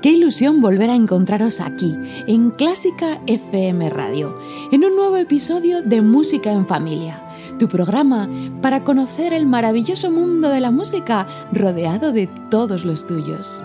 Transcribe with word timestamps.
Qué 0.00 0.10
ilusión 0.10 0.62
volver 0.62 0.88
a 0.88 0.94
encontraros 0.94 1.60
aquí, 1.60 1.98
en 2.26 2.50
Clásica 2.50 3.18
FM 3.26 3.90
Radio, 3.90 4.38
en 4.72 4.84
un 4.84 4.96
nuevo 4.96 5.16
episodio 5.16 5.82
de 5.82 6.00
Música 6.00 6.52
en 6.52 6.66
Familia, 6.66 7.22
tu 7.58 7.68
programa 7.68 8.28
para 8.62 8.82
conocer 8.82 9.34
el 9.34 9.44
maravilloso 9.44 10.10
mundo 10.10 10.48
de 10.48 10.60
la 10.60 10.70
música 10.70 11.26
rodeado 11.52 12.12
de 12.12 12.28
todos 12.50 12.86
los 12.86 13.06
tuyos. 13.06 13.62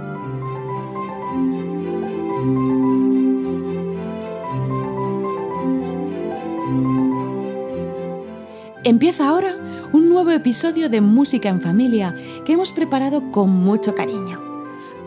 Empieza 8.86 9.28
ahora 9.28 9.58
un 9.92 10.08
nuevo 10.08 10.32
episodio 10.32 10.90
de 10.90 11.02
Música 11.02 11.50
en 11.50 11.60
Familia 11.60 12.16
que 12.46 12.54
hemos 12.54 12.72
preparado 12.72 13.30
con 13.32 13.50
mucho 13.50 13.94
cariño. 13.94 14.42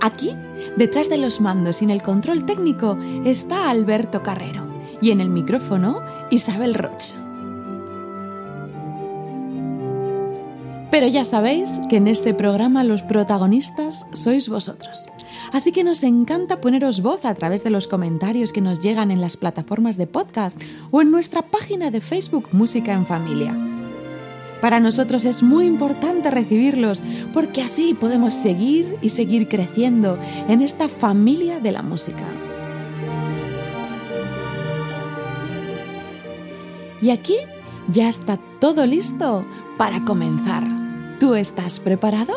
Aquí, 0.03 0.37
detrás 0.77 1.09
de 1.09 1.17
los 1.17 1.41
mandos 1.41 1.81
y 1.81 1.87
en 1.87 1.91
el 1.91 2.03
control 2.03 2.45
técnico, 2.45 2.99
está 3.25 3.71
Alberto 3.71 4.23
Carrero 4.23 4.67
y 5.01 5.11
en 5.11 5.23
el 5.23 5.31
micrófono 5.31 6.03
Isabel 6.31 6.75
Roch. 6.75 7.15
Pero 10.91 11.07
ya 11.07 11.25
sabéis 11.25 11.81
que 11.89 11.97
en 11.97 12.09
este 12.09 12.35
programa 12.35 12.85
los 12.85 13.03
protagonistas 13.03 14.07
sois 14.13 14.51
vosotros. 14.51 15.07
Así 15.53 15.73
que 15.73 15.85
nos 15.85 16.03
encanta 16.03 16.61
poneros 16.61 17.01
voz 17.01 17.25
a 17.25 17.35
través 17.35 17.65
de 17.65 17.71
los 17.71 17.89
comentarios 17.89 18.53
que 18.53 18.61
nos 18.61 18.81
llegan 18.81 19.11
en 19.11 19.23
las 19.23 19.39
plataformas 19.39 19.97
de 19.97 20.07
podcast 20.07 20.61
o 20.91 21.01
en 21.01 21.11
nuestra 21.11 21.43
página 21.43 21.91
de 21.91 22.03
Facebook 22.03 22.49
Música 22.53 22.93
en 22.93 23.07
Familia. 23.07 23.72
Para 24.63 24.79
nosotros 24.79 25.25
es 25.25 25.43
muy 25.43 25.67
importante 25.67 26.31
recibirlos 26.31 27.03
porque 27.33 27.63
así 27.63 27.95
podemos 27.95 28.33
seguir 28.33 28.97
y 29.03 29.09
seguir 29.09 29.49
creciendo 29.49 30.21
en 30.49 30.63
esta 30.63 30.89
familia 30.89 31.59
de 31.59 31.73
la 31.73 31.83
música. 31.83 32.23
Y 37.01 37.11
aquí 37.11 37.35
ya 37.89 38.09
está 38.09 38.39
todo 38.61 38.87
listo 38.87 39.45
para 39.79 40.05
comenzar. 40.05 40.63
¿Tú 41.19 41.35
estás 41.35 41.81
preparado? 41.81 42.33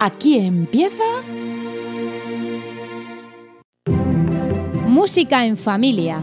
Aquí 0.00 0.38
empieza... 0.38 1.04
Música 4.86 5.44
en 5.44 5.58
familia. 5.58 6.22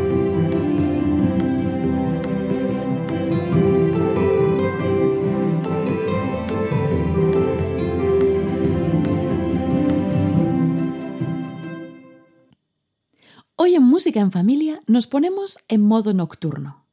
Hoy 13.63 13.75
en 13.75 13.83
Música 13.83 14.19
en 14.19 14.31
Familia 14.31 14.81
nos 14.87 15.05
ponemos 15.05 15.59
en 15.67 15.83
modo 15.83 16.15
nocturno. 16.15 16.83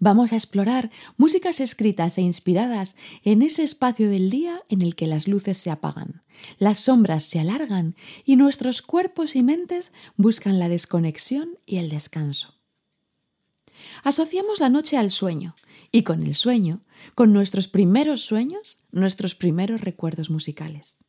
Vamos 0.00 0.32
a 0.32 0.34
explorar 0.34 0.90
músicas 1.16 1.60
escritas 1.60 2.18
e 2.18 2.22
inspiradas 2.22 2.96
en 3.22 3.40
ese 3.40 3.62
espacio 3.62 4.10
del 4.10 4.28
día 4.28 4.64
en 4.68 4.82
el 4.82 4.96
que 4.96 5.06
las 5.06 5.28
luces 5.28 5.58
se 5.58 5.70
apagan, 5.70 6.22
las 6.58 6.80
sombras 6.80 7.22
se 7.22 7.38
alargan 7.38 7.94
y 8.24 8.34
nuestros 8.34 8.82
cuerpos 8.82 9.36
y 9.36 9.44
mentes 9.44 9.92
buscan 10.16 10.58
la 10.58 10.68
desconexión 10.68 11.50
y 11.66 11.76
el 11.76 11.88
descanso. 11.88 12.56
Asociamos 14.02 14.58
la 14.58 14.70
noche 14.70 14.96
al 14.96 15.12
sueño 15.12 15.54
y 15.92 16.02
con 16.02 16.24
el 16.24 16.34
sueño, 16.34 16.80
con 17.14 17.32
nuestros 17.32 17.68
primeros 17.68 18.22
sueños, 18.22 18.82
nuestros 18.90 19.36
primeros 19.36 19.82
recuerdos 19.82 20.30
musicales. 20.30 21.04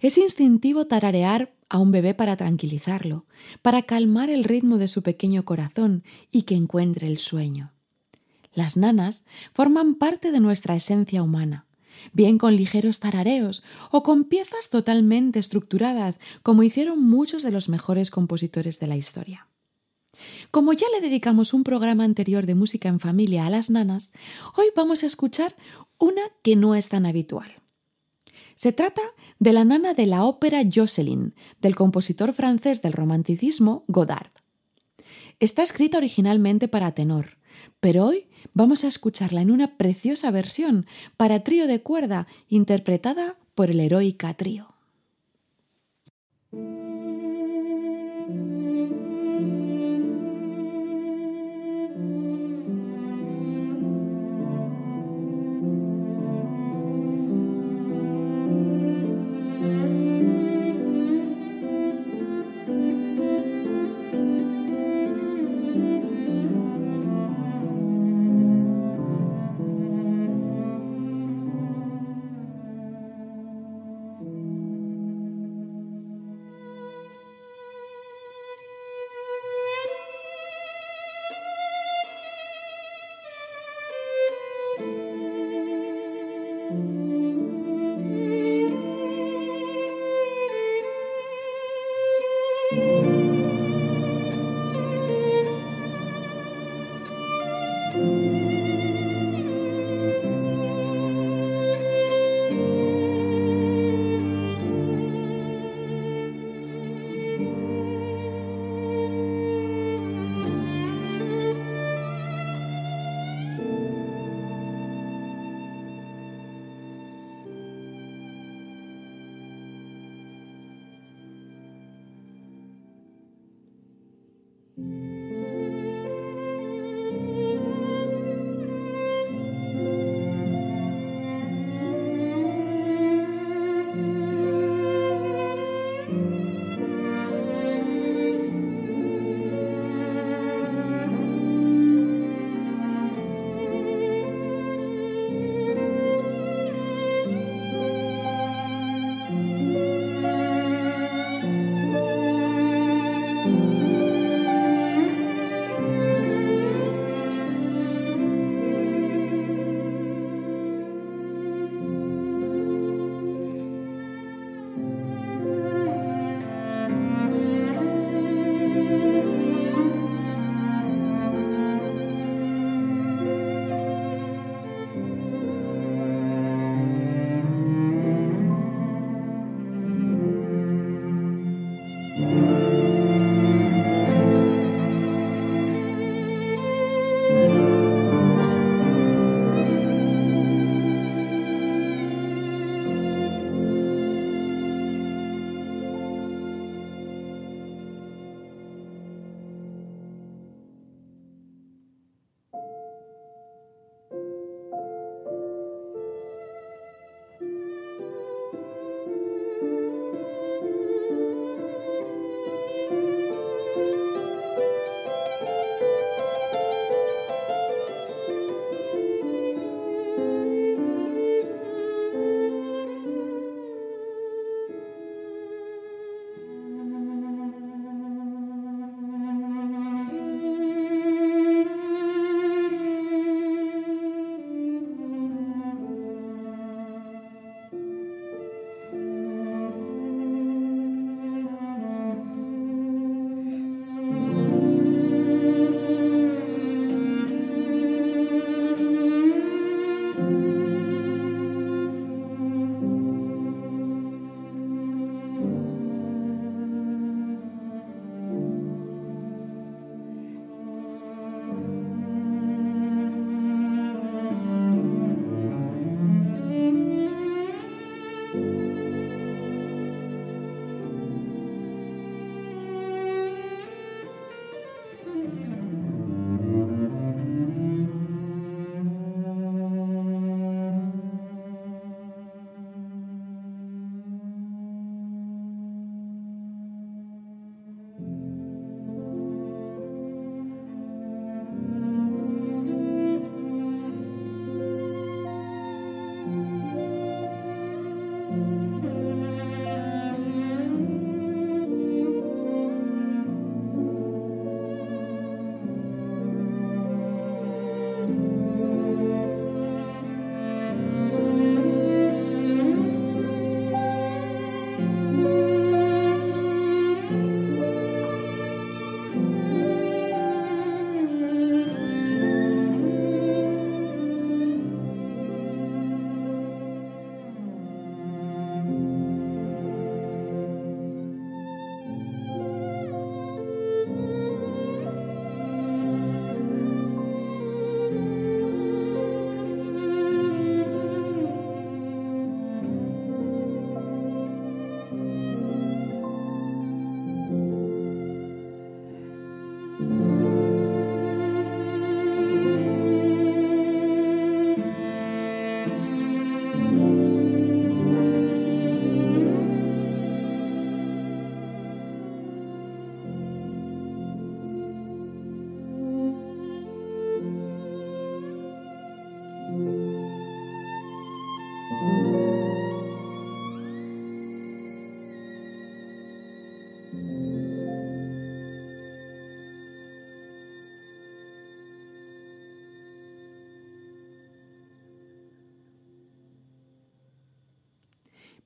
Es 0.00 0.18
instintivo 0.18 0.86
tararear 0.86 1.54
a 1.68 1.78
un 1.78 1.90
bebé 1.90 2.14
para 2.14 2.36
tranquilizarlo, 2.36 3.26
para 3.62 3.82
calmar 3.82 4.30
el 4.30 4.44
ritmo 4.44 4.78
de 4.78 4.88
su 4.88 5.02
pequeño 5.02 5.44
corazón 5.44 6.04
y 6.30 6.42
que 6.42 6.54
encuentre 6.54 7.06
el 7.06 7.18
sueño. 7.18 7.72
Las 8.54 8.76
nanas 8.76 9.26
forman 9.52 9.94
parte 9.94 10.32
de 10.32 10.40
nuestra 10.40 10.76
esencia 10.76 11.22
humana, 11.22 11.66
bien 12.12 12.38
con 12.38 12.56
ligeros 12.56 13.00
tarareos 13.00 13.62
o 13.90 14.02
con 14.02 14.24
piezas 14.24 14.70
totalmente 14.70 15.38
estructuradas, 15.38 16.20
como 16.42 16.62
hicieron 16.62 17.02
muchos 17.02 17.42
de 17.42 17.50
los 17.50 17.68
mejores 17.68 18.10
compositores 18.10 18.78
de 18.80 18.86
la 18.86 18.96
historia. 18.96 19.48
Como 20.50 20.72
ya 20.72 20.86
le 20.94 21.02
dedicamos 21.02 21.52
un 21.52 21.64
programa 21.64 22.04
anterior 22.04 22.46
de 22.46 22.54
música 22.54 22.88
en 22.88 23.00
familia 23.00 23.46
a 23.46 23.50
las 23.50 23.68
nanas, 23.70 24.12
hoy 24.54 24.66
vamos 24.74 25.02
a 25.02 25.06
escuchar 25.06 25.54
una 25.98 26.22
que 26.42 26.56
no 26.56 26.74
es 26.74 26.88
tan 26.88 27.04
habitual. 27.04 27.50
Se 28.56 28.72
trata 28.72 29.02
de 29.38 29.52
la 29.52 29.64
nana 29.64 29.92
de 29.92 30.06
la 30.06 30.24
ópera 30.24 30.62
Jocelyn, 30.64 31.34
del 31.60 31.76
compositor 31.76 32.32
francés 32.32 32.80
del 32.80 32.94
romanticismo 32.94 33.84
Godard. 33.86 34.30
Está 35.40 35.62
escrita 35.62 35.98
originalmente 35.98 36.66
para 36.66 36.92
tenor, 36.92 37.36
pero 37.80 38.06
hoy 38.06 38.28
vamos 38.54 38.82
a 38.82 38.88
escucharla 38.88 39.42
en 39.42 39.50
una 39.50 39.76
preciosa 39.76 40.30
versión 40.30 40.86
para 41.18 41.44
trío 41.44 41.66
de 41.66 41.82
cuerda 41.82 42.26
interpretada 42.48 43.36
por 43.54 43.70
el 43.70 43.78
heroica 43.78 44.32
trío. 44.32 44.68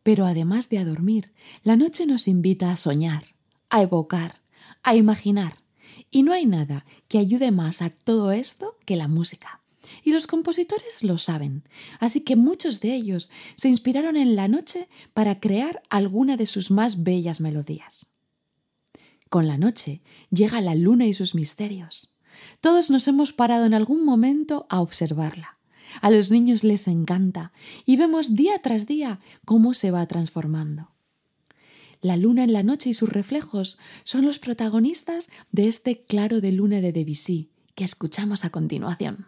Pero 0.03 0.27
además 0.27 0.69
de 0.69 0.79
a 0.79 0.85
dormir, 0.85 1.33
la 1.63 1.77
noche 1.77 2.07
nos 2.07 2.29
invita 2.29 2.71
a 2.71 2.77
soñar, 2.77 3.25
a 3.69 3.83
evocar, 3.83 4.43
a 4.83 4.97
imaginar. 4.97 5.59
Y 6.11 6.23
no 6.23 6.33
hay 6.33 6.47
nada 6.47 6.85
que 7.09 7.19
ayude 7.19 7.51
más 7.51 7.83
a 7.83 7.91
todo 7.91 8.33
esto 8.33 8.79
que 8.85 8.97
la 8.97 9.09
música. 9.09 9.61
Y 10.05 10.13
los 10.13 10.27
compositores 10.27 11.03
lo 11.03 11.19
saben, 11.19 11.65
así 11.99 12.21
que 12.21 12.37
muchos 12.37 12.81
de 12.81 12.95
ellos 12.95 13.31
se 13.57 13.69
inspiraron 13.69 14.17
en 14.17 14.37
la 14.37 14.49
noche 14.49 14.89
para 15.15 15.41
crear 15.41 15.83
alguna 15.89 16.37
de 16.37 16.47
sus 16.47 16.71
más 16.71 17.03
bellas 17.03 17.41
melodías. 17.41 18.13
Con 19.29 19.47
la 19.47 19.57
noche 19.57 20.03
llega 20.31 20.61
la 20.61 20.75
luna 20.75 21.07
y 21.07 21.15
sus 21.15 21.35
misterios. 21.35 22.17
Todos 22.61 22.91
nos 22.91 23.07
hemos 23.09 23.33
parado 23.33 23.65
en 23.65 23.75
algún 23.75 24.05
momento 24.05 24.67
a 24.69 24.81
observarla. 24.81 25.60
A 26.01 26.11
los 26.11 26.31
niños 26.31 26.65
les 26.65 26.89
encanta 26.89 27.53
y 27.87 27.97
vemos 27.97 28.35
día 28.35 28.59
tras 28.63 28.87
día 28.87 29.21
cómo 29.45 29.75
se 29.75 29.91
va 29.91 30.07
transformando. 30.07 30.91
La 32.03 32.17
luna 32.17 32.45
en 32.45 32.53
la 32.53 32.63
noche 32.63 32.91
y 32.91 32.95
sus 32.95 33.09
reflejos 33.09 33.79
son 34.05 34.25
los 34.25 34.39
protagonistas 34.39 35.29
de 35.53 35.69
este 35.69 36.03
claro 36.03 36.41
de 36.41 36.53
luna 36.53 36.81
de 36.81 36.93
Debussy 36.93 37.51
que 37.75 37.85
escuchamos 37.85 38.45
a 38.45 38.51
continuación. 38.51 39.27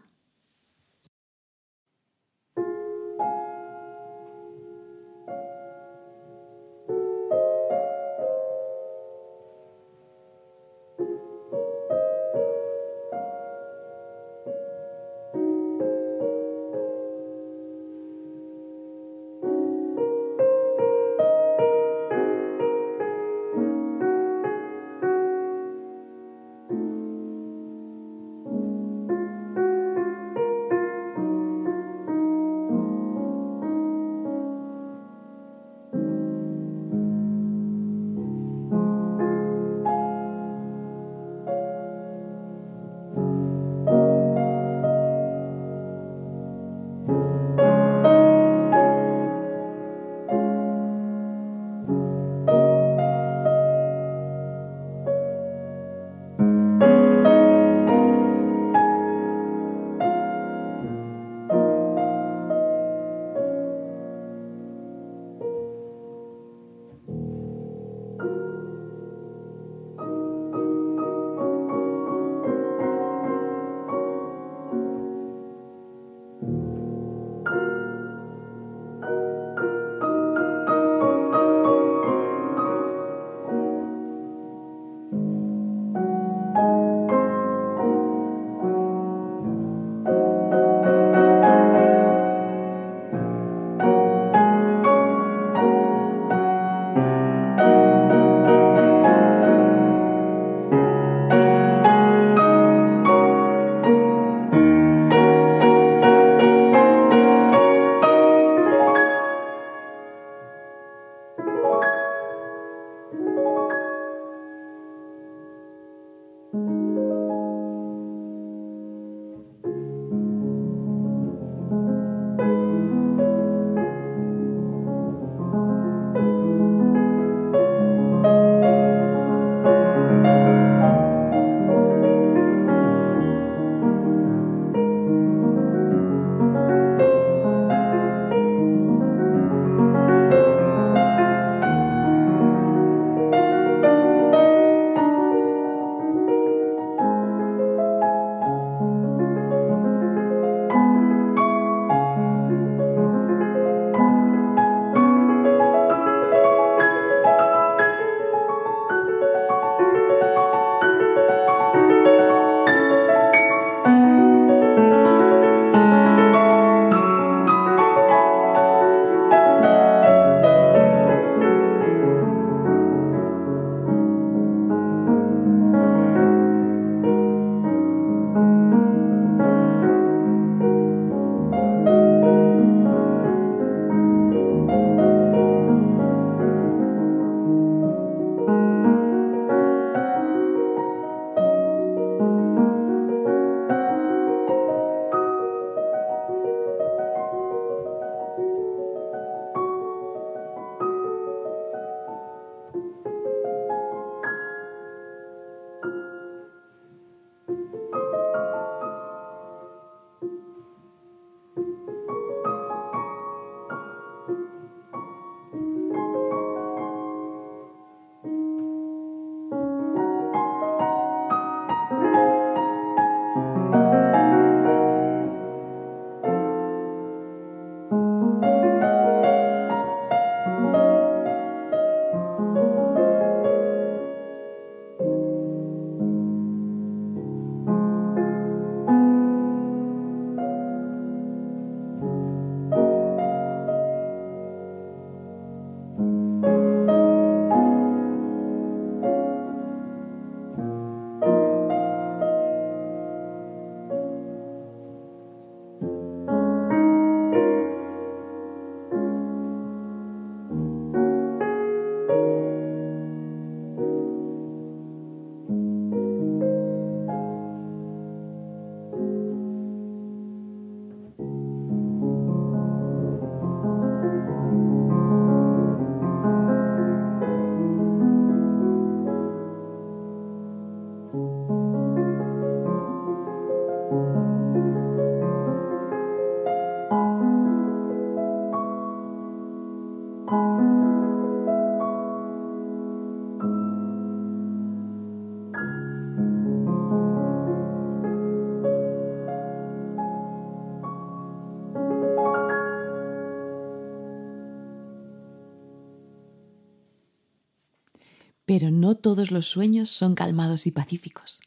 Pero 308.45 308.71
no 308.71 308.97
todos 308.97 309.31
los 309.31 309.47
sueños 309.47 309.91
son 309.91 310.15
calmados 310.15 310.67
y 310.67 310.73
pacíficos. 310.73 311.41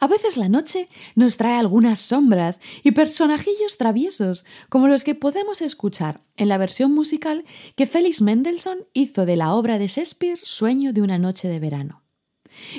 A 0.00 0.06
veces 0.06 0.36
la 0.36 0.48
noche 0.48 0.88
nos 1.14 1.36
trae 1.36 1.58
algunas 1.58 2.00
sombras 2.00 2.60
y 2.82 2.90
personajillos 2.90 3.78
traviesos, 3.78 4.44
como 4.68 4.88
los 4.88 5.02
que 5.02 5.14
podemos 5.14 5.62
escuchar 5.62 6.22
en 6.36 6.48
la 6.48 6.58
versión 6.58 6.92
musical 6.94 7.44
que 7.74 7.86
Félix 7.86 8.20
Mendelssohn 8.20 8.84
hizo 8.92 9.24
de 9.24 9.36
la 9.36 9.54
obra 9.54 9.78
de 9.78 9.88
Shakespeare 9.88 10.38
Sueño 10.42 10.92
de 10.92 11.02
una 11.02 11.18
noche 11.18 11.48
de 11.48 11.58
verano. 11.58 12.02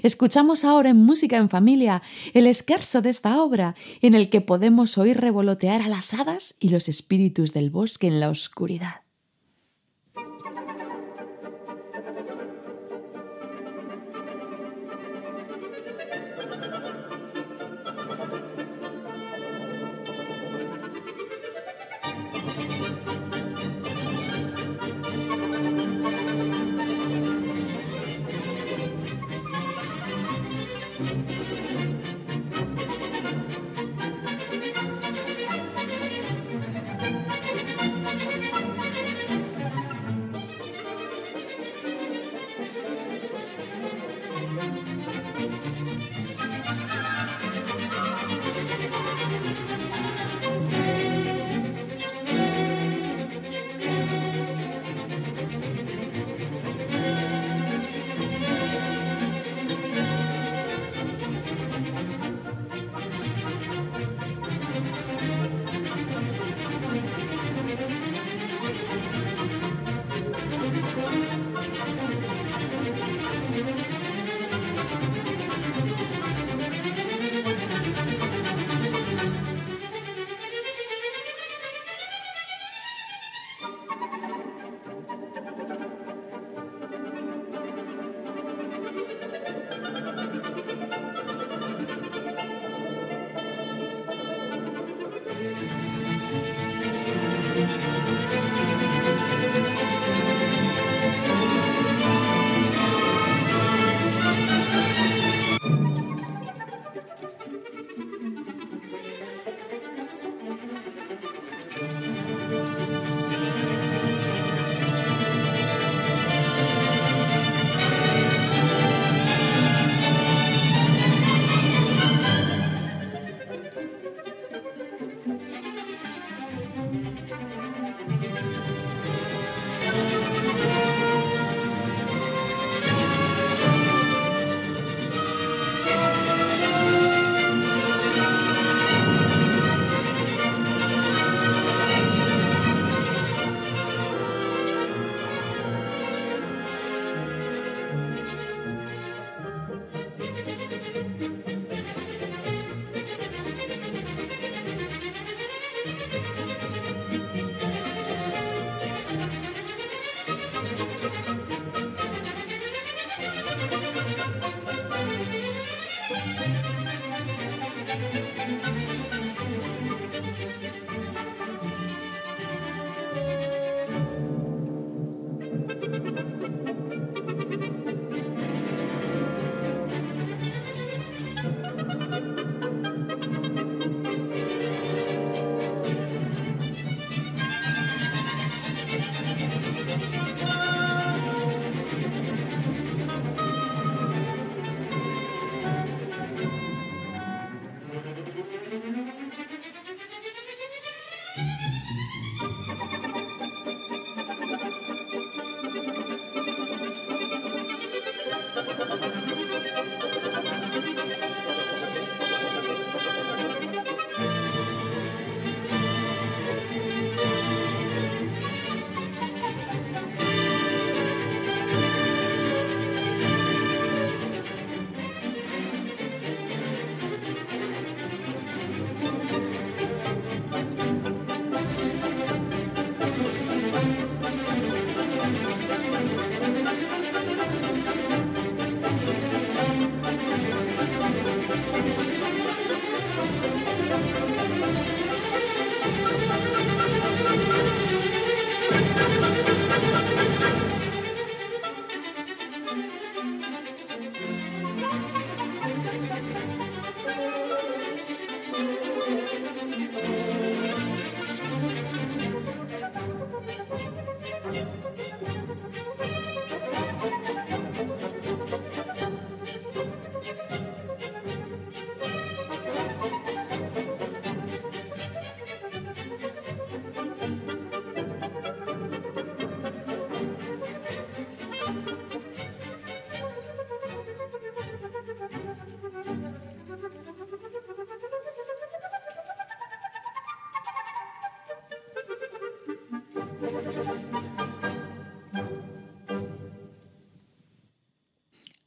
Escuchamos 0.03 0.63
ahora 0.63 0.89
en 0.89 0.98
Música 0.98 1.38
en 1.38 1.50
Familia 1.50 2.01
el 2.34 2.48
esquerzo 2.48 3.01
de 3.01 3.10
esta 3.10 3.42
obra, 3.42 3.75
en 4.01 4.13
el 4.13 4.30
que 4.30 4.42
podemos 4.42 4.98
oír 4.98 5.20
revolotear 5.20 5.82
a 5.82 5.88
las 5.88 6.13
hadas 6.13 6.56
y 6.60 6.70
los 6.70 6.89
espíritus 6.89 7.53
del 7.53 7.70
bosque 7.70 8.08
en 8.08 8.20
la 8.20 8.30
oscuridad. 8.30 9.01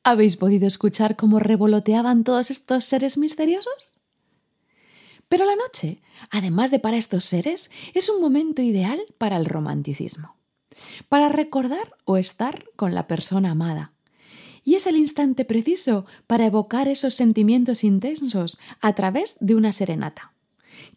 ¿Habéis 0.09 0.37
podido 0.37 0.69
escuchar 0.69 1.17
cómo 1.17 1.41
revoloteaban 1.41 2.23
todos 2.23 2.53
estos 2.53 2.85
seres 2.85 3.19
misteriosos? 3.19 3.99
Pero 5.29 5.45
la 5.45 5.57
noche, 5.57 6.01
además 6.31 6.71
de 6.71 6.79
para 6.79 6.97
estos 6.97 7.25
seres, 7.25 7.73
es 7.93 8.09
un 8.09 8.21
momento 8.21 8.63
ideal 8.63 9.01
para 9.19 9.37
el 9.37 9.47
romanticismo, 9.47 10.37
para 11.09 11.29
recordar 11.29 11.97
o 12.05 12.17
estar 12.17 12.67
con 12.77 12.95
la 12.95 13.09
persona 13.09 13.51
amada. 13.51 13.93
Y 14.63 14.77
es 14.77 14.87
el 14.87 14.97
instante 14.97 15.45
preciso 15.45 16.07
para 16.29 16.47
evocar 16.47 16.87
esos 16.87 17.15
sentimientos 17.15 17.83
intensos 17.83 18.59
a 18.81 18.95
través 18.95 19.37
de 19.41 19.57
una 19.57 19.73
serenata, 19.73 20.33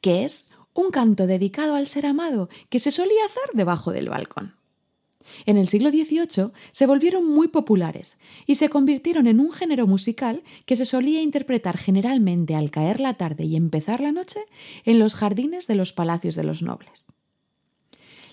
que 0.02 0.24
es 0.24 0.46
un 0.80 0.92
canto 0.92 1.28
dedicado 1.28 1.76
al 1.76 1.88
ser 1.88 2.06
amado 2.06 2.50
que 2.70 2.80
se 2.80 2.92
solía 2.92 3.26
hacer 3.26 3.56
debajo 3.56 3.92
del 3.92 4.10
balcón. 4.10 4.56
En 5.46 5.58
el 5.58 5.68
siglo 5.68 5.90
XVIII 5.90 6.52
se 6.72 6.88
volvieron 6.88 7.26
muy 7.26 7.48
populares 7.50 8.18
y 8.46 8.56
se 8.56 8.70
convirtieron 8.70 9.28
en 9.28 9.40
un 9.40 9.52
género 9.52 9.88
musical 9.88 10.44
que 10.66 10.76
se 10.76 10.86
solía 10.86 11.22
interpretar 11.22 11.78
generalmente 11.78 12.56
al 12.56 12.72
caer 12.72 13.00
la 13.00 13.14
tarde 13.14 13.46
y 13.46 13.56
empezar 13.56 14.00
la 14.00 14.12
noche 14.12 14.40
en 14.86 15.00
los 15.00 15.16
jardines 15.16 15.68
de 15.68 15.76
los 15.76 15.94
palacios 15.94 16.36
de 16.36 16.44
los 16.44 16.62
nobles. 16.62 17.08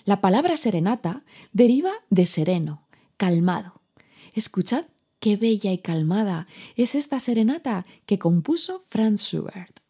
La 0.05 0.21
palabra 0.21 0.55
serenata 0.57 1.23
deriva 1.51 1.91
de 2.09 2.25
sereno, 2.25 2.87
calmado. 3.17 3.81
Escuchad 4.33 4.85
qué 5.19 5.35
bella 5.35 5.71
y 5.71 5.79
calmada 5.79 6.47
es 6.75 6.95
esta 6.95 7.19
serenata 7.19 7.85
que 8.05 8.17
compuso 8.17 8.81
Franz 8.87 9.21
Schubert. 9.21 9.81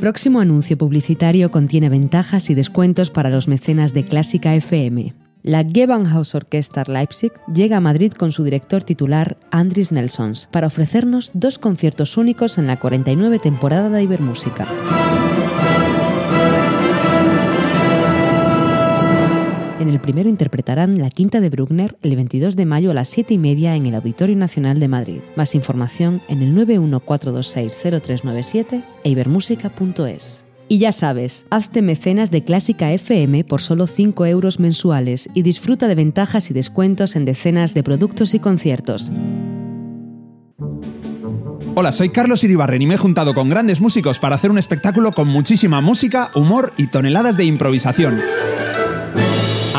Próximo 0.00 0.40
anuncio 0.40 0.78
publicitario 0.78 1.50
contiene 1.50 1.90
ventajas 1.90 2.48
y 2.48 2.54
descuentos 2.54 3.10
para 3.10 3.28
los 3.28 3.48
mecenas 3.48 3.92
de 3.92 4.04
Clásica 4.04 4.54
FM. 4.54 5.14
La 5.42 5.62
Gewandhaus 5.62 6.34
Orchestra 6.34 6.84
Leipzig 6.86 7.32
llega 7.52 7.76
a 7.76 7.80
Madrid 7.80 8.12
con 8.12 8.32
su 8.32 8.42
director 8.42 8.82
titular, 8.82 9.38
Andris 9.50 9.92
Nelsons, 9.92 10.48
para 10.50 10.66
ofrecernos 10.66 11.30
dos 11.34 11.58
conciertos 11.58 12.16
únicos 12.16 12.58
en 12.58 12.66
la 12.66 12.78
49 12.78 13.38
temporada 13.38 13.90
de 13.90 14.02
Ibermúsica. 14.02 14.66
El 19.90 20.00
primero 20.00 20.28
interpretarán 20.28 20.98
la 20.98 21.10
quinta 21.10 21.40
de 21.40 21.50
Bruckner 21.50 21.96
el 22.02 22.16
22 22.16 22.56
de 22.56 22.66
mayo 22.66 22.90
a 22.90 22.94
las 22.94 23.08
7 23.08 23.34
y 23.34 23.38
media 23.38 23.76
en 23.76 23.86
el 23.86 23.94
Auditorio 23.94 24.34
Nacional 24.36 24.80
de 24.80 24.88
Madrid. 24.88 25.20
Más 25.36 25.54
información 25.54 26.20
en 26.28 26.42
el 26.42 26.52
914260397 26.54 28.82
e 29.04 29.10
ibermúsica.es. 29.10 30.44
Y 30.68 30.78
ya 30.78 30.92
sabes, 30.92 31.46
hazte 31.50 31.82
mecenas 31.82 32.30
de 32.30 32.44
Clásica 32.44 32.92
FM 32.92 33.42
por 33.44 33.60
solo 33.60 33.88
5 33.88 34.24
euros 34.26 34.60
mensuales 34.60 35.28
y 35.34 35.42
disfruta 35.42 35.88
de 35.88 35.96
ventajas 35.96 36.48
y 36.50 36.54
descuentos 36.54 37.16
en 37.16 37.24
decenas 37.24 37.74
de 37.74 37.82
productos 37.82 38.34
y 38.34 38.38
conciertos. 38.38 39.10
Hola, 41.74 41.90
soy 41.92 42.10
Carlos 42.10 42.44
Iribarren 42.44 42.82
y 42.82 42.86
me 42.86 42.94
he 42.94 42.98
juntado 42.98 43.32
con 43.32 43.48
grandes 43.48 43.80
músicos 43.80 44.18
para 44.18 44.36
hacer 44.36 44.50
un 44.50 44.58
espectáculo 44.58 45.12
con 45.12 45.28
muchísima 45.28 45.80
música, 45.80 46.30
humor 46.34 46.72
y 46.76 46.88
toneladas 46.88 47.36
de 47.36 47.44
improvisación. 47.44 48.20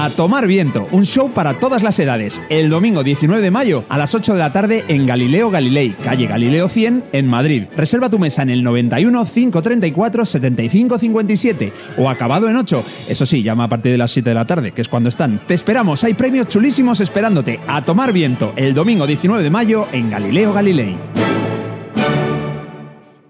A 0.02 0.10
Tomar 0.10 0.48
Viento, 0.48 0.88
un 0.92 1.06
show 1.06 1.30
para 1.30 1.60
todas 1.60 1.84
las 1.84 2.00
edades, 2.00 2.42
el 2.50 2.72
domingo 2.72 3.04
19 3.04 3.40
de 3.40 3.52
mayo 3.52 3.86
a 3.88 4.00
las 4.00 4.16
8 4.16 4.34
de 4.34 4.40
la 4.40 4.52
tarde 4.52 4.84
en 4.88 5.06
Galileo 5.06 5.52
Galilei, 5.52 5.92
calle 5.92 6.26
Galileo 6.26 6.70
100, 6.70 7.04
en 7.12 7.28
Madrid. 7.28 7.66
Reserva 7.78 8.10
tu 8.10 8.18
mesa 8.18 8.42
en 8.42 8.50
el 8.50 8.64
91 8.64 9.24
534 9.26 10.26
75 10.26 10.98
57 10.98 11.74
o 12.00 12.10
acabado 12.10 12.50
en 12.50 12.56
8. 12.56 12.84
Eso 13.10 13.28
sí, 13.28 13.44
llama 13.44 13.66
a 13.66 13.70
partir 13.70 13.92
de 13.92 14.00
las 14.00 14.10
7 14.10 14.28
de 14.28 14.34
la 14.34 14.48
tarde, 14.48 14.72
que 14.72 14.82
es 14.82 14.90
cuando 14.90 15.08
están. 15.08 15.46
Te 15.46 15.54
esperamos, 15.54 16.04
hay 16.04 16.16
premios 16.16 16.48
chulísimos 16.48 17.00
esperándote. 17.00 17.60
A 17.68 17.86
Tomar 17.86 18.12
Viento, 18.12 18.54
el 18.56 18.74
domingo 18.74 19.06
19 19.06 19.44
de 19.44 19.52
mayo 19.52 19.86
en 19.92 20.10
Galileo 20.10 20.52
Galilei. 20.52 20.98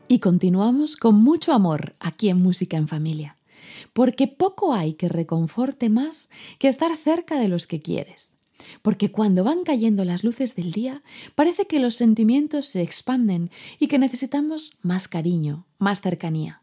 Y 0.07 0.19
continuamos 0.19 0.95
con 0.95 1.21
mucho 1.21 1.51
amor 1.51 1.95
aquí 1.99 2.29
en 2.29 2.41
Música 2.41 2.77
en 2.77 2.88
Familia 2.88 3.36
porque 3.93 4.27
poco 4.27 4.73
hay 4.73 4.93
que 4.93 5.10
reconforte 5.10 5.89
más 5.89 6.30
que 6.60 6.67
estar 6.67 6.95
cerca 6.95 7.39
de 7.39 7.47
los 7.47 7.67
que 7.67 7.82
quieres. 7.82 8.36
Porque 8.82 9.12
cuando 9.12 9.43
van 9.43 9.63
cayendo 9.63 10.06
las 10.06 10.23
luces 10.23 10.56
del 10.56 10.71
día, 10.71 11.04
parece 11.36 11.65
que 11.65 11.80
los 11.80 11.95
sentimientos 11.95 12.67
se 12.67 12.82
expanden 12.82 13.49
y 13.80 13.88
que 13.88 13.99
necesitamos 13.99 14.73
más 14.82 15.08
cariño, 15.08 15.65
más 15.80 16.01
cercanía. 16.01 16.62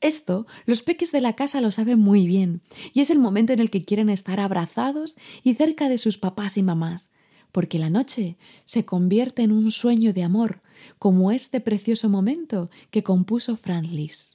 Esto 0.00 0.46
los 0.66 0.82
peques 0.82 1.12
de 1.12 1.20
la 1.20 1.34
casa 1.34 1.60
lo 1.60 1.70
saben 1.70 1.98
muy 1.98 2.26
bien, 2.26 2.62
y 2.92 3.00
es 3.00 3.10
el 3.10 3.18
momento 3.18 3.52
en 3.52 3.60
el 3.60 3.70
que 3.70 3.84
quieren 3.84 4.10
estar 4.10 4.38
abrazados 4.40 5.16
y 5.42 5.54
cerca 5.54 5.88
de 5.88 5.98
sus 5.98 6.18
papás 6.18 6.58
y 6.58 6.62
mamás, 6.62 7.10
porque 7.52 7.78
la 7.78 7.88
noche 7.88 8.36
se 8.64 8.84
convierte 8.84 9.42
en 9.42 9.52
un 9.52 9.70
sueño 9.70 10.12
de 10.12 10.24
amor, 10.24 10.60
como 10.98 11.30
este 11.30 11.60
precioso 11.60 12.08
momento 12.08 12.68
que 12.90 13.02
compuso 13.02 13.56
Franz 13.56 13.88
Liszt. 13.88 14.33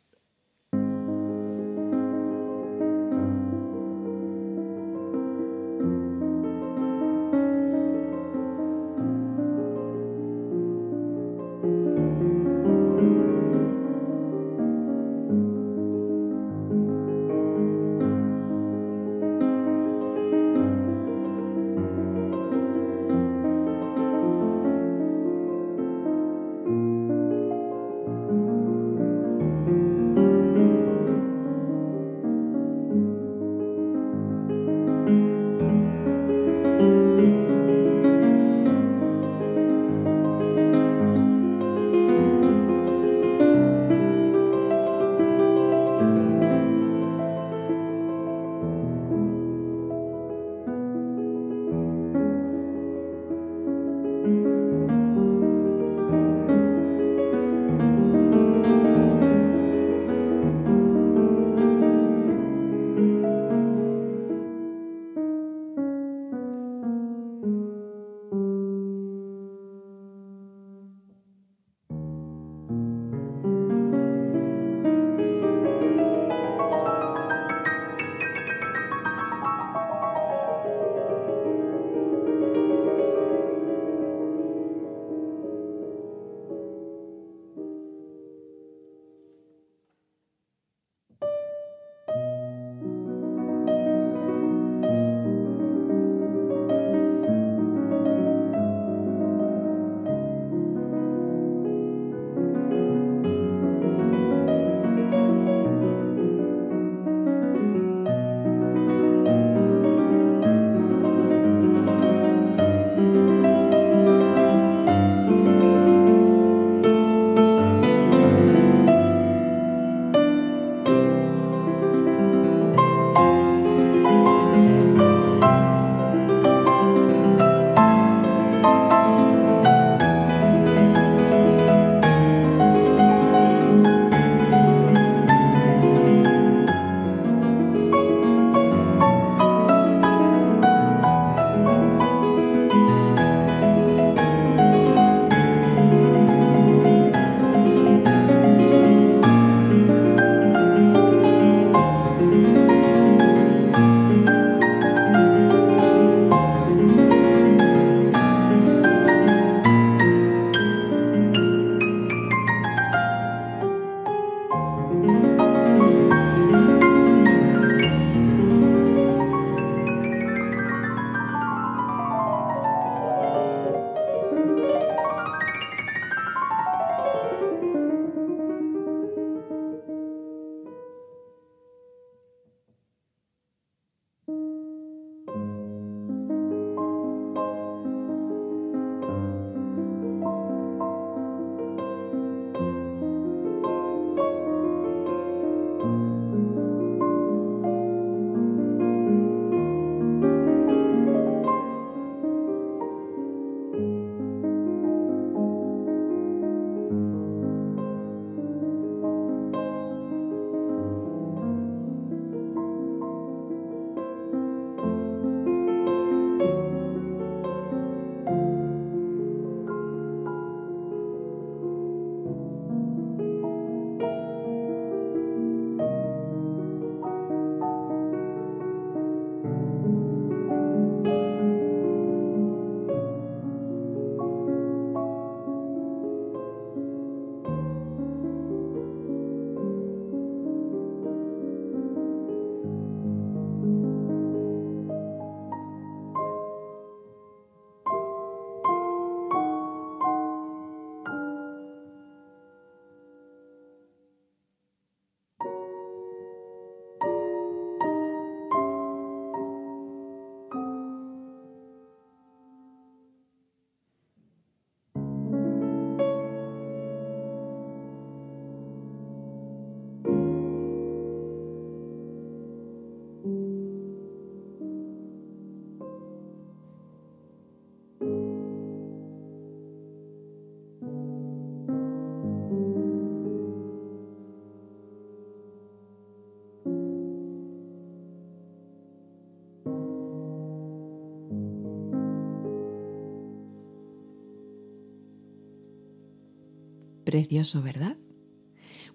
Precioso, 297.09 297.63
¿verdad? 297.63 297.97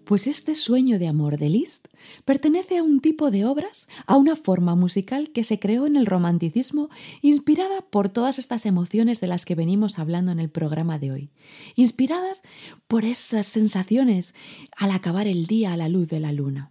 Pues 0.04 0.28
este 0.28 0.54
sueño 0.54 1.00
de 1.00 1.08
amor 1.08 1.36
de 1.36 1.48
Liszt 1.48 1.88
pertenece 2.24 2.78
a 2.78 2.84
un 2.84 3.00
tipo 3.00 3.32
de 3.32 3.44
obras, 3.44 3.88
a 4.06 4.16
una 4.16 4.36
forma 4.36 4.76
musical 4.76 5.32
que 5.32 5.42
se 5.42 5.58
creó 5.58 5.84
en 5.88 5.96
el 5.96 6.06
romanticismo, 6.06 6.90
inspirada 7.22 7.80
por 7.80 8.08
todas 8.08 8.38
estas 8.38 8.66
emociones 8.66 9.20
de 9.20 9.26
las 9.26 9.44
que 9.44 9.56
venimos 9.56 9.98
hablando 9.98 10.30
en 10.30 10.38
el 10.38 10.48
programa 10.48 11.00
de 11.00 11.10
hoy, 11.10 11.32
inspiradas 11.74 12.42
por 12.86 13.04
esas 13.04 13.48
sensaciones 13.48 14.36
al 14.76 14.92
acabar 14.92 15.26
el 15.26 15.46
día 15.46 15.72
a 15.72 15.76
la 15.76 15.88
luz 15.88 16.06
de 16.06 16.20
la 16.20 16.30
luna. 16.30 16.70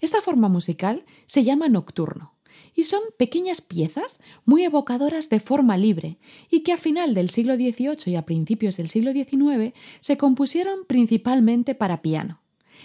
Esta 0.00 0.20
forma 0.20 0.48
musical 0.48 1.04
se 1.26 1.44
llama 1.44 1.68
nocturno 1.68 2.35
y 2.76 2.84
son 2.84 3.00
pequeñas 3.18 3.60
piezas 3.60 4.20
muy 4.44 4.62
evocadoras 4.62 5.28
de 5.30 5.40
forma 5.40 5.76
libre 5.76 6.18
y 6.50 6.60
que 6.60 6.72
a 6.72 6.76
final 6.76 7.14
del 7.14 7.30
siglo 7.30 7.56
XVIII 7.56 8.12
y 8.12 8.14
a 8.14 8.26
principios 8.26 8.76
del 8.76 8.88
siglo 8.88 9.12
XIX 9.12 9.74
se 10.00 10.16
compusieron 10.16 10.84
principalmente 10.86 11.74
para 11.74 12.02
piano 12.02 12.42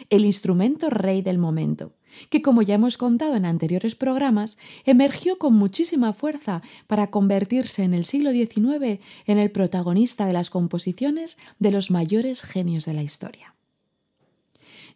el 0.10 0.26
instrumento 0.26 0.90
rey 0.90 1.22
del 1.22 1.38
momento, 1.38 1.94
que 2.30 2.42
como 2.42 2.62
ya 2.62 2.76
hemos 2.76 2.98
contado 2.98 3.36
en 3.36 3.46
anteriores 3.46 3.96
programas, 3.96 4.58
emergió 4.86 5.38
con 5.38 5.54
muchísima 5.54 6.14
fuerza 6.14 6.62
para 6.88 7.12
convertirse 7.12 7.84
en 7.84 7.94
el 7.94 8.06
siglo 8.06 8.32
XIX 8.32 9.00
en 9.26 9.38
el 9.38 9.52
protagonista 9.52 10.26
de 10.26 10.34
las 10.34 10.50
composiciones 10.50 11.38
de 11.60 11.72
los 11.72 11.92
mayores 11.92 12.42
genios 12.42 12.86
de 12.86 12.94
la 12.94 13.04
historia. 13.04 13.56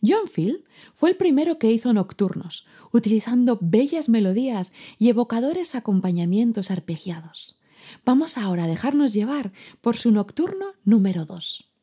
John 0.01 0.27
Field 0.31 0.63
fue 0.93 1.11
el 1.11 1.17
primero 1.17 1.59
que 1.59 1.71
hizo 1.71 1.93
nocturnos, 1.93 2.65
utilizando 2.91 3.57
bellas 3.61 4.09
melodías 4.09 4.73
y 4.97 5.09
evocadores 5.09 5.75
acompañamientos 5.75 6.71
arpegiados. 6.71 7.59
Vamos 8.05 8.37
ahora 8.37 8.63
a 8.63 8.67
dejarnos 8.67 9.13
llevar 9.13 9.51
por 9.81 9.97
su 9.97 10.11
nocturno 10.11 10.73
número 10.83 11.25
2. 11.25 11.74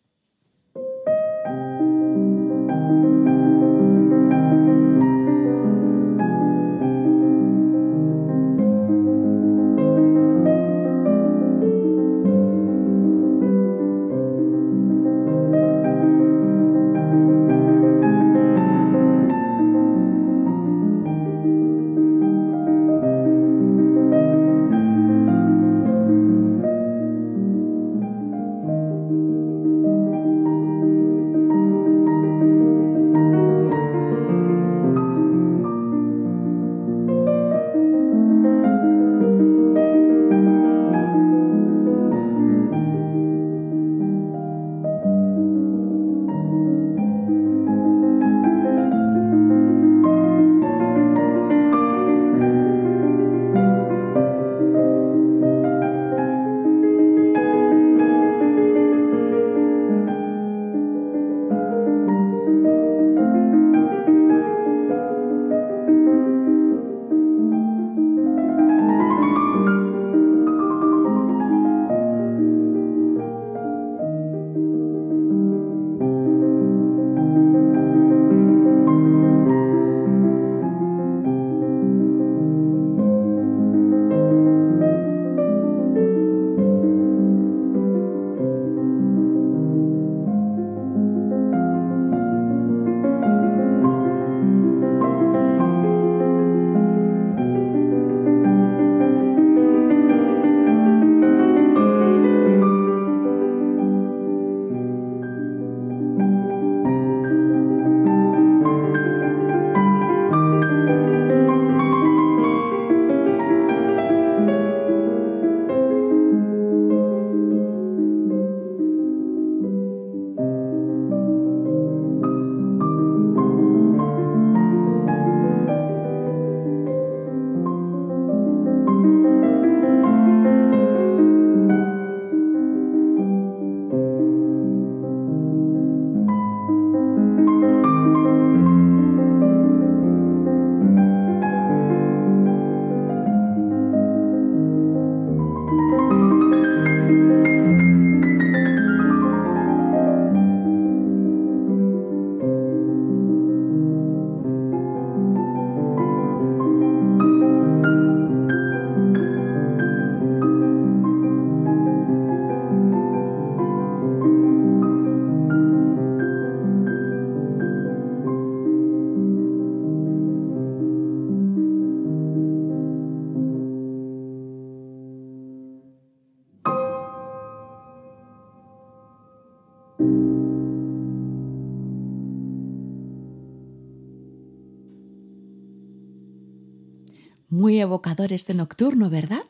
Muy 187.53 187.79
evocador 187.81 188.33
este 188.33 188.55
nocturno, 188.55 189.11
¿verdad? 189.11 189.45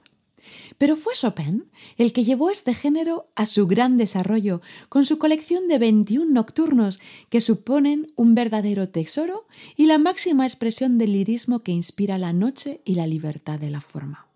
Pero 0.77 0.97
fue 0.97 1.15
Chopin 1.15 1.71
el 1.99 2.13
que 2.13 2.25
llevó 2.25 2.51
este 2.51 2.75
género 2.75 3.29
a 3.37 3.47
su 3.47 3.69
gran 3.69 3.97
desarrollo 3.97 4.61
con 4.89 5.07
su 5.07 5.19
colección 5.19 5.69
de 5.69 5.79
21 5.79 6.29
nocturnos 6.33 6.99
que 7.29 7.41
suponen 7.41 8.09
un 8.17 8.35
verdadero 8.35 8.89
tesoro 8.89 9.47
y 9.77 9.87
la 9.87 9.99
máxima 9.99 10.45
expresión 10.45 10.99
del 10.99 11.13
lirismo 11.13 11.61
que 11.61 11.71
inspira 11.71 12.19
la 12.19 12.33
noche 12.33 12.81
y 12.85 12.97
la 12.97 13.07
libertad 13.07 13.61
de 13.61 13.71
la 13.71 13.81
forma. 13.81 14.27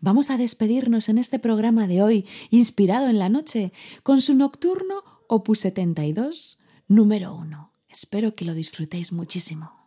Vamos 0.00 0.30
a 0.30 0.38
despedirnos 0.38 1.10
en 1.10 1.18
este 1.18 1.38
programa 1.38 1.86
de 1.86 2.00
hoy, 2.00 2.26
inspirado 2.48 3.10
en 3.10 3.18
la 3.18 3.28
noche, 3.28 3.74
con 4.02 4.22
su 4.22 4.34
nocturno 4.34 5.04
Opus 5.28 5.60
72, 5.60 6.60
número 6.88 7.34
1. 7.34 7.70
Espero 7.90 8.34
que 8.34 8.46
lo 8.46 8.54
disfrutéis 8.54 9.12
muchísimo. 9.12 9.81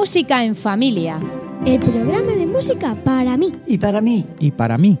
Música 0.00 0.42
en 0.42 0.56
Familia. 0.56 1.20
El 1.66 1.78
programa 1.78 2.32
de 2.32 2.46
música 2.46 2.96
para 3.04 3.36
mí. 3.36 3.52
Y 3.66 3.76
para 3.76 4.00
mí. 4.00 4.24
Y 4.38 4.50
para 4.50 4.78
mí. 4.78 4.98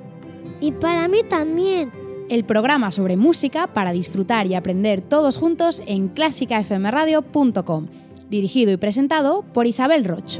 Y 0.60 0.72
para 0.72 1.08
mí 1.08 1.22
también. 1.26 1.90
El 2.28 2.44
programa 2.44 2.90
sobre 2.90 3.16
música 3.16 3.66
para 3.66 3.92
disfrutar 3.92 4.46
y 4.46 4.56
aprender 4.56 5.00
todos 5.00 5.38
juntos 5.38 5.80
en 5.86 6.08
clásicafmradio.com. 6.08 7.86
Dirigido 8.28 8.72
y 8.72 8.76
presentado 8.76 9.42
por 9.54 9.66
Isabel 9.66 10.04
Roch. 10.04 10.38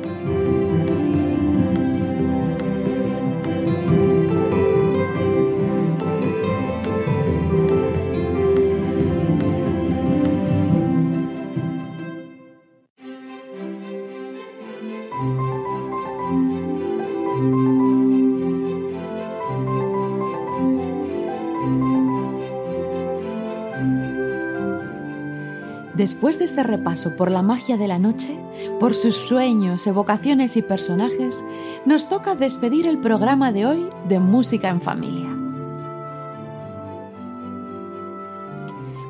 Después 26.01 26.39
de 26.39 26.47
este 26.47 26.63
repaso 26.63 27.15
por 27.15 27.31
la 27.31 27.43
magia 27.43 27.77
de 27.77 27.87
la 27.87 27.99
noche, 27.99 28.35
por 28.79 28.95
sus 28.95 29.17
sueños, 29.17 29.87
evocaciones 29.87 30.57
y 30.57 30.63
personajes, 30.63 31.45
nos 31.85 32.09
toca 32.09 32.35
despedir 32.35 32.87
el 32.87 32.97
programa 32.97 33.53
de 33.53 33.67
hoy 33.67 33.87
de 34.09 34.19
Música 34.19 34.71
en 34.71 34.81
Familia. 34.81 35.29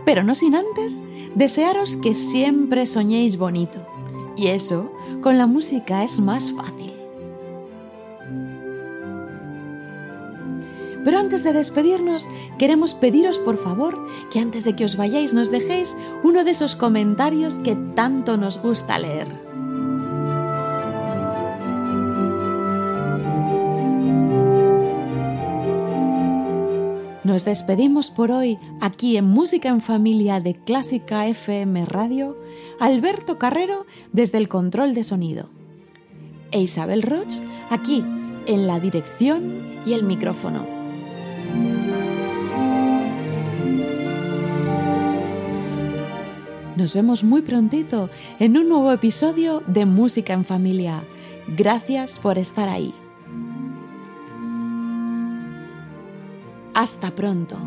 Pero 0.05 0.25
no 0.25 0.35
sin 0.35 0.57
antes 0.57 1.01
desearos 1.37 1.97
que 1.97 2.13
siempre 2.13 2.87
soñéis 2.87 3.39
bonito. 3.39 3.79
Y 4.37 4.49
eso, 4.49 4.91
con 5.23 5.39
la 5.39 5.47
música 5.47 6.03
es 6.03 6.19
más 6.19 6.51
fácil. 6.51 6.90
Pero 11.05 11.19
antes 11.19 11.45
de 11.45 11.53
despedirnos, 11.53 12.29
queremos 12.59 12.95
pediros 12.95 13.39
por 13.39 13.57
favor 13.57 13.99
que 14.31 14.41
antes 14.41 14.65
de 14.65 14.77
que 14.77 14.85
os 14.85 14.97
vayáis 14.97 15.35
nos 15.35 15.51
dejéis 15.51 15.97
uno 16.23 16.45
de 16.45 16.51
esos 16.51 16.77
comentarios 16.77 17.59
que 17.59 17.77
tanto 17.95 18.37
nos 18.37 18.61
gusta 18.61 18.99
leer. 18.99 19.29
Nos 27.23 27.45
despedimos 27.45 28.11
por 28.11 28.33
hoy 28.33 28.59
aquí 28.81 29.17
en 29.17 29.25
Música 29.25 29.69
en 29.69 29.81
Familia 29.81 30.41
de 30.41 30.55
Clásica 30.55 31.29
FM 31.29 31.87
Radio, 31.87 32.37
Alberto 32.81 33.39
Carrero 33.39 33.87
desde 34.13 34.39
el 34.39 34.49
control 34.49 34.95
de 34.95 35.05
sonido 35.05 35.49
e 36.51 36.61
Isabel 36.61 37.03
Roch 37.03 37.41
aquí 37.71 38.05
en 38.47 38.67
la 38.67 38.81
dirección 38.81 39.81
y 39.87 39.93
el 39.93 40.03
micrófono. 40.03 40.80
Nos 46.81 46.95
vemos 46.95 47.23
muy 47.23 47.43
prontito 47.43 48.09
en 48.39 48.57
un 48.57 48.71
nuevo 48.71 48.91
episodio 48.91 49.63
de 49.67 49.85
Música 49.85 50.33
en 50.33 50.47
Familia. 50.47 51.05
Gracias 51.47 52.19
por 52.19 52.39
estar 52.39 52.71
ahí. 52.71 52.95
Hasta 56.73 57.15
pronto. 57.15 57.59